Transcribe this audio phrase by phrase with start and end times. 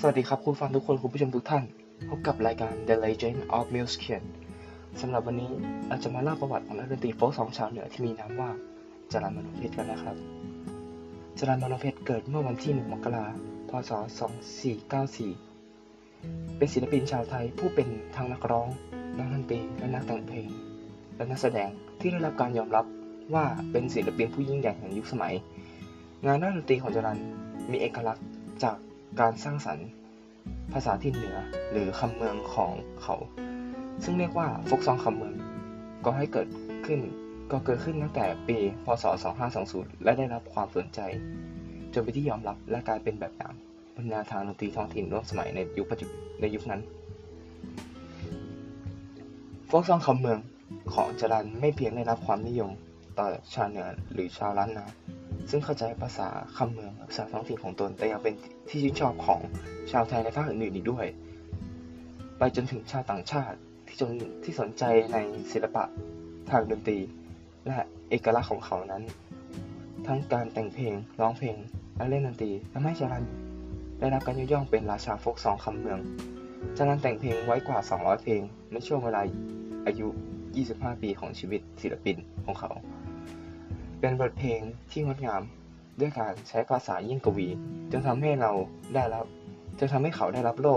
[0.00, 1.64] สวัสดีครับคุณฟังทุกคนคุณผู้ชมทุกท่าน
[2.08, 4.22] พบกับรายการ The Legend of Musician
[5.00, 5.50] สำหรับวันนี้
[5.88, 8.50] เราจะมาเล่าประวัติของนักดนตรีโฟล์กสองชาวเหนือที่มีนามว่า
[9.12, 10.16] จรัญมโนเพชรกันนะครับ
[11.38, 13.34] จรัญมโนเพชรเกิดเมื่อวันที่ 1 มกราคม
[13.68, 13.90] พศ
[15.64, 18.68] 2494 เป็นศิลปินชาวไทยผู้เป็นทั้งนักร้อง
[19.18, 20.46] นักดนตรีและนักแต่งเพลง
[21.16, 21.68] และนักแสดง
[22.00, 22.84] ที่ได้รับการยอมรับ
[23.34, 25.34] ว่าเป็นศิลปินผู้ยิ่งใหญ่แห่งยุคสมัย
[26.24, 27.18] งานด้านดนตรีของจรัญ
[27.70, 28.26] มีเอกลักษณ์
[28.64, 28.76] จาก
[29.20, 29.88] การสร้างสรรค์
[30.72, 31.38] ภาษาถิ่นเหนือ
[31.70, 32.72] หรือคำเมืองของ
[33.02, 33.16] เขา
[34.04, 35.34] ซึ่งเรียกว่าฟกซองคำเมือง
[36.04, 36.48] ก็ให้เกิด
[36.86, 37.00] ขึ้น
[37.52, 39.04] ก็เกิดขึ้นตั้งแต่ปี พศ
[39.54, 41.00] 2520 และได้รับความสนใจ
[41.92, 43.52] จนเป็นที่ยอมรับและกลายเป็นแบบอย่าง
[43.94, 46.80] บนแนวทางดนตรีท้องถิ่นร่วมสมัยในยุคปัจจุบันในยุคนั้น
[49.70, 50.38] ฟกซองคำเมือง
[50.94, 52.70] ของจรันไม่เพียงได้รับความนิยม
[53.18, 54.86] ต่อชาวเหนือหรือชาวล้านนา
[55.50, 58.34] ซึ่งเข้าใจภาษาคำเมืองภาษาท้องถิ่นของตน แต่ยังเป็น
[58.68, 59.40] ที่ชื่นชอบของ
[59.90, 61.06] ชาวไทยในภาคอื่นๆอีกด้วย
[62.38, 63.56] ไปจนถึงชาวต่างชาติ
[63.86, 64.10] ที่จน
[64.44, 65.16] ที่สนใจใน
[65.52, 65.84] ศิลปะ
[66.50, 66.98] ทางดนตรี
[67.66, 67.78] และ
[68.10, 69.02] เอกลักษณ์ของเขานั้น
[70.06, 71.56] ทั้งการแต่งเพลงร้องเพลง
[71.96, 73.24] และเล่นดนตรีทำให้จรัน
[74.00, 75.98] ได้รับการยกย่องเป็นราชาโฟกซองคำเมือง
[76.76, 79.20] จรันแต่งเพลงไว้กว่า 200 เพลงในช่วงเวลา
[79.86, 80.06] อายุ
[80.54, 82.70] 25 ปีของชีวิตศิลปินของเขา
[84.00, 84.60] เป็นบทเพลง
[84.90, 85.42] ที่งดงาม
[86.00, 87.48] ด้วยการใช้ภาษายิ่งกวี
[87.92, 88.52] จนทำให้เรา
[88.94, 89.24] ได้รับ
[89.78, 90.76] จนทำให้เขาได้รับโล่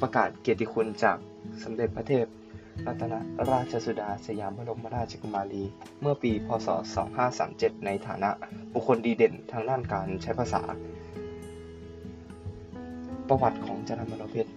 [0.00, 1.16] ประกาศเกียรติคุณจาก
[1.62, 2.24] สมเด็จพระเทพ
[2.86, 3.14] รัตน
[3.50, 5.62] ราชสุดาสยามบรมราชกุมารี
[6.00, 6.68] เมื่อปี พศ
[7.26, 8.30] 2537 ในฐานะ
[8.72, 10.62] บุคคลดีเด่นทางด้านการใช้ภาษา
[13.28, 14.50] ประวัติของจรัญมโนเพชร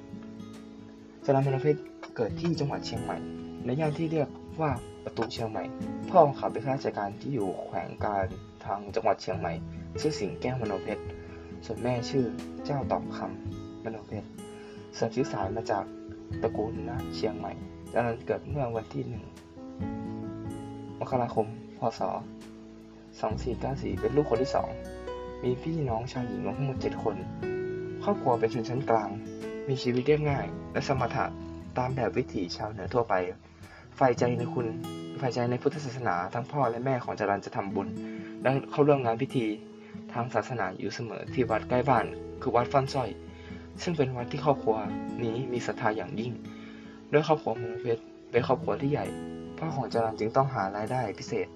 [1.25, 1.81] จรัญมโนเพชร
[2.15, 3.17] เกิดที่จังหวัดเชียงใหม่
[3.65, 4.29] ในย่านที่เรียก
[4.61, 4.71] ว่า
[5.03, 5.63] ประตูเชียงใหม่
[6.09, 8.25] พ่อของเขาเป็นข้าราชการที่อยู่แขวงการ
[8.65, 9.53] ทางจังหวัดเชียงใหม่
[9.99, 11.03] ชื่อสิงแก้วมโนเพชร
[11.65, 12.25] ส่วนแม่ชื่อ
[12.65, 14.27] เจ้าตอบคำมโนเพชร
[14.97, 15.83] สืบชื่อสายมาจาก
[16.41, 17.53] ตระกูลนะเชียงใหม่
[17.93, 19.23] จากนั้นเกิดเมื่อวันที่หนึ่ง
[20.99, 21.47] มกราคม
[21.79, 22.01] พศ
[23.21, 24.69] 2494 เป็นลูกคนที่สอง
[25.43, 27.15] มีพี่น้องชายหญิงรวมทั้งหมดเจ็ดคน
[28.03, 29.09] ครอบครัวเป็นชนชั้นกลาง
[29.67, 31.25] มีชีวิตเรียบง่าย และสมถะ
[31.77, 33.13] ตามแบบวิถีชาวเหนือทั่วไป
[33.97, 34.67] ใฝ่ใจในคุณ
[35.17, 37.87] ใฝ่ใจในพุทธศาสนา ทั้งพ่อและแม่ของจรันจะทำบุญ
[38.41, 39.45] และเข้าร่วมงานพิธี
[40.13, 42.05] ทางศาสนาอยู่เสมอที่วัดใกล้บ้าน
[42.41, 43.09] คือวัดฟันสร้อย
[43.83, 44.77] ซึ่งเป็นวัดที่ครอบครัว
[45.23, 46.31] นี้มีศรัทธาอย่างยิ่ง
[47.11, 49.05] ด้วยครอบครัวมงเพชรเป็นครอบครัวที่ใหญ่
[49.57, 51.47] พ่อของจรันจึงต้องหารายได้พิเศษ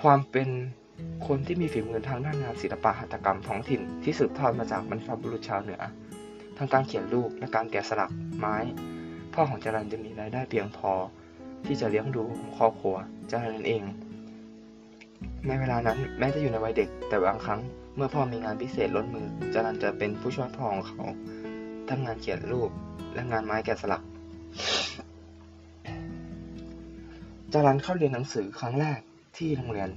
[0.00, 0.48] ความเป็น
[1.26, 5.82] คนที่มีฝีมือทางด้านงานศิลปะหัตถกรรมท้องถิ่นที่สืบทอดมาจากบรรพบุรุษชาวเหนือ
[6.56, 8.56] ทั้งการเขียนรูปและการแกะสลักไม้
[9.34, 10.92] พ่อของจรันจะมีรายได้เพียงพอ
[11.66, 12.24] ที่จะเลี้ยงดู
[12.56, 12.96] ครอบครัว
[13.30, 13.82] จรันเอง
[15.46, 17.60] ในเวลานั้นแม้จะอยู่ในวัยเด็ก แต่บางครั้ง
[17.96, 21.02] เมื่อพ่อมีงานพิเศษล้นมือจรันจะเป็นผู้ช่วยพ่อของเขา
[21.88, 22.70] ทำงานเขียนรูป
[23.14, 24.02] และงานไม้แกะสลัก
[27.52, 29.00] จรันเข้าเรียนหนังสือครั้งแรก
[29.36, 29.90] ที่โรงเรียน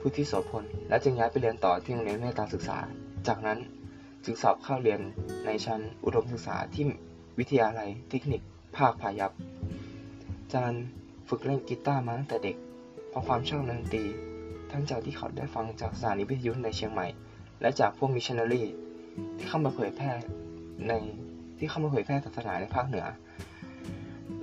[0.00, 2.78] พุทธิโสพลและจึงย้ายไปเรียนต่อที่โรงเรียนเมตตาศึกษา
[3.26, 3.58] จากนั้น
[4.24, 5.00] จึงสอบเข้าเรียน
[5.44, 6.84] ในชั้นอุดมศึกษาที่
[7.38, 8.42] วิทยาลัยเทคนิค
[8.76, 9.32] ภาคพายัพ
[10.52, 10.74] จัน
[11.28, 12.56] ฝึกเล่นกีตาร์มาตั้งแต่เด็ก
[13.08, 14.04] เพราะความชอบดนตรี
[14.70, 17.06] ทั้งจากที่เขาได้ฟังจากสถานีวิทยุในเชียงใหม่
[17.60, 18.62] และจากพวกมิชชันนารี
[19.38, 20.10] ที่เข้ามาเผยแพร่
[20.88, 20.92] ใน
[21.58, 23.06] ที่เข้ามาเผยแพร่ศาสนาในภาคเหนือ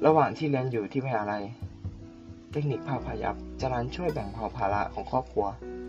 [0.06, 1.44] ระหว่างที่เรียนอยู่ที่วิทยาลัย
[2.52, 5.48] เทคนิคภาคพายัพจรัลช่วยแบ่งเบาภาระของครอบครัว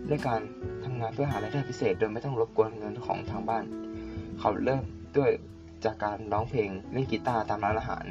[0.09, 0.41] ด้วยการ
[0.83, 3.63] ทำงานเพื่อหารายได้พิเศษ โดยไม่ต้องรบกวนเงินของทางบ้าน
[4.39, 4.83] เขาเริ่ม
[5.17, 5.31] ด้วย
[5.85, 8.05] จากการร้องเพลงเล่นกีตาร์ตามร้านอาหาร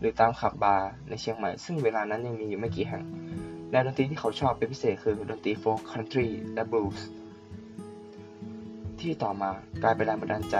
[0.00, 3.04] หรือตามผับบาร์ในเชียงใหม่ ซึ่งเวลานั้นยังมีอยู่ไม่กี่แห่ง
[3.70, 7.08] แนวดนตรีที่เขาชอบเป็นพิเศษคือดนตรีโฟล์คคันทรีและบลูส์
[9.00, 9.50] ที่ต่อมา
[9.82, 10.56] กลายเป็นแรงบันดาลใจ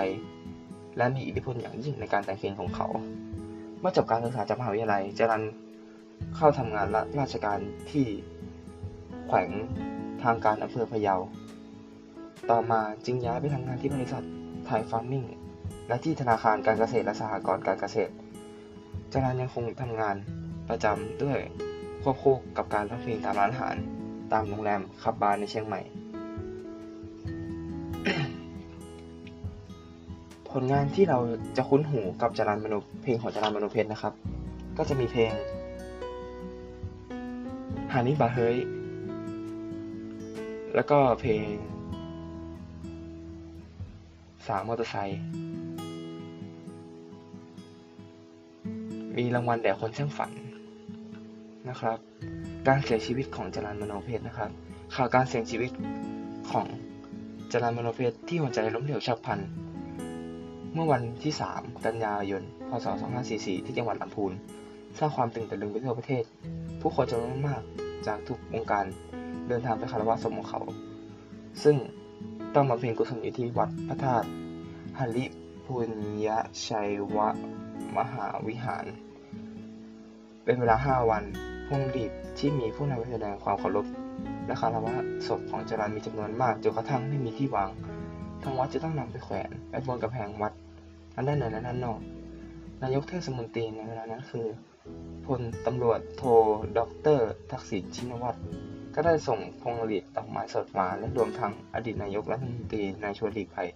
[0.96, 2.86] และมีอิทธิพลอย่างยิ่งในการแต่งเพลงของเขา
[3.80, 5.42] เมื่อจบการศึกษาจากมหาวิทยาลัยจรัน
[6.36, 6.86] เข้าทำงาน
[7.20, 7.58] ราชการ
[7.90, 8.06] ที่
[9.26, 9.50] แขวง
[10.22, 11.16] ทางการอำเภอพะเยา
[12.50, 14.24] ต่อมาจึงย้ายไปทำงานที่บริษัท
[14.66, 15.24] ไทยฟาร์มมิ่ง
[15.88, 18.12] และที่ธนาคารการเกษตรและสหกรณ์การเกษตร
[19.12, 20.16] จารันยังคงทำงาน
[20.68, 21.39] ประจำด้วย
[22.03, 23.77] ควบคู่กับการร้องเพลงตามร้านอาหาร
[24.33, 25.80] ตามโรงแรมขับบาร์ในเชียงใหม่
[30.51, 31.18] ผลงานที่เรา
[31.57, 34.12] จะคุ้นหูกับจารันมโนเพลงของจารันมโนเพชรนะครับ
[34.77, 35.33] ก็จะมีเพลง
[37.92, 38.56] ฮานิบาเฮย
[40.74, 41.45] แล้วก็เพลง
[44.47, 45.21] สามมอเตอร์ไซค์
[49.20, 50.30] มีรางวัลแด่คนช่างฝัน
[51.68, 51.98] นะครับ
[52.68, 54.50] การเสียชีวิตของจรันมโนเพชรนะครับ
[54.94, 55.70] ข่าวการเสียชีวิต
[56.50, 56.66] ของ
[57.52, 59.40] จรัญมโนเพชรที่หัวใจล้มเหลวฉับพลัน
[60.74, 62.86] เมื่อวันที่ 3 กันยายน พศ
[63.26, 64.32] 2544 ที่จังหวัดลำพูน
[64.98, 66.24] สร้างความตื่นตะลึงไปทั่วประเทศ
[66.80, 67.62] ผู้คนจำนวนมาก
[68.06, 68.84] จากทุกวงการ
[69.48, 70.60] เดินทางไปคารวะศพของเขา
[71.62, 71.76] ซึ่ง
[72.54, 74.26] ต้องมาเพ็ญกุศลอยู่ที่วัดพระธาตุ
[74.98, 75.24] หริ
[75.66, 75.90] ปุญ
[76.26, 76.28] ญ
[76.66, 77.16] ชัยว
[77.96, 78.86] มหาวิหาร
[80.45, 81.25] เป็นเวลา 5 วัน
[81.66, 83.87] พวงหรีดที่มีผู้นำแสดงความเคารพ
[84.47, 84.95] และคารวะ
[85.27, 87.71] ศพของจรัลมีจำนวนมากจนกระทั่งไม่มีที่วาง
[88.42, 90.53] ทางวัดจะต้องนำไปแขวนไว้บนกำแพงวัด
[91.15, 92.01] ทั้งด้านในและด้านนอก
[92.83, 94.47] นายกรัฐมนตรีในเวลานั้นคือ
[95.27, 96.22] พลตำรวจโท
[96.78, 98.39] ด็อกเตอร์ทักษิณชินวัตร
[98.95, 103.69] ก็ได้ส่งพวงหรีดดอกไม้สดมาและรวมทั้งอดีตนายกรัฐมนตรีนายชวนหลีกภัย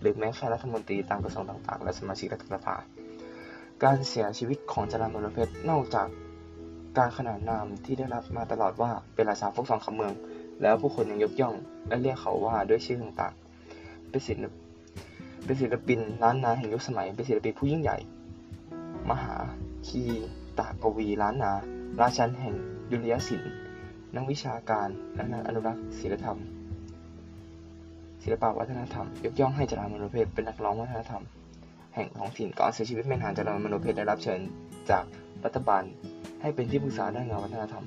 [0.00, 2.76] หรือแม้แต่รัฐมนตรีตามกระทรวงต่างๆ และสมาชิกรัฐสภา
[3.84, 6.08] การเสียชีวิตของจรัญมรเพชรนอกจาก
[6.98, 10.12] การขนานนามที่ได้รับมาตลอดว่าเป็นราชาพวกทองคำเมือง
[10.62, 11.54] แล้วผู้คนยังยกย่อง
[11.88, 14.52] และเรียกเขาว่าด้วยชื่อต่างๆเป็นศิลป
[15.44, 17.98] เป็นศิลปินล้านนาแห่งยุคสมัย เป็นศิลปินผู้ยิ่งใหญ่
[19.10, 19.36] มหา
[19.88, 20.02] คี
[20.58, 21.52] ตากวีล้านนา
[22.00, 22.54] ราชันแห่ง
[22.90, 23.52] ดุริยศิลป์
[24.16, 26.38] นักวิชาการและนักอนุรักษ์ศิลธรรม
[28.22, 31.22] ศิลปวัฒนธรรม ยกย่องให้จรัญมโนเพชรเป็นนักร้องวัฒนธรรม
[31.98, 34.40] ห่งท้องถิ่นก่อนเสียชีวิตเม่นานจรันมโนเพชรได้รับเชิญ
[34.90, 35.04] จาก
[35.44, 35.82] รัฐบาล
[36.40, 37.84] ให้เป็นที่ปรึกษาด้านงานวัฒนธรรม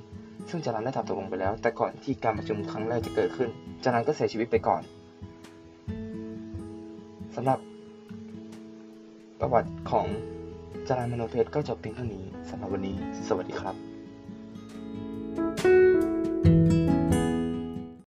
[0.50, 3.48] ซึ่งจรันได้ทำตกลงไปแล้ว แต่ก่อนที่การประชุมครั้งแรกจะเกิดขึ้น
[3.84, 4.82] จรันก็เสียชีวิตไปก่อน
[7.36, 7.58] สำหรับ
[9.40, 10.06] ประวัติของ
[10.88, 12.96] จรันมโนเพชรก็จบเพียงเท่านี้สำหรับวันนี้
[13.28, 13.91] สวัสดีครับ